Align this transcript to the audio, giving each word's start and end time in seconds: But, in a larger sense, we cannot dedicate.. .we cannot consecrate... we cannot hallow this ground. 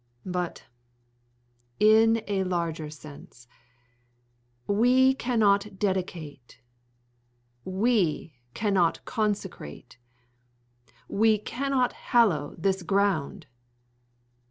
But, 0.25 0.65
in 1.79 2.23
a 2.27 2.43
larger 2.43 2.89
sense, 2.89 3.47
we 4.65 5.13
cannot 5.13 5.77
dedicate.. 5.77 6.59
.we 7.65 8.33
cannot 8.55 9.05
consecrate... 9.05 9.99
we 11.07 11.37
cannot 11.37 11.93
hallow 11.93 12.55
this 12.57 12.81
ground. 12.81 13.45